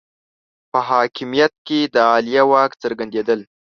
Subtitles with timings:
[0.71, 3.39] په حاکمیت کې د عالیه واک څرګندېدل